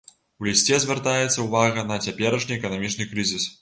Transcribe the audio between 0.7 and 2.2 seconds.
звяртаецца ўвага на